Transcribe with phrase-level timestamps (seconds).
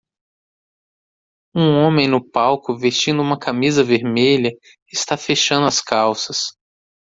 [1.55, 4.49] Um homem no palco vestindo uma camisa vermelha
[4.91, 6.57] está fechando as calças.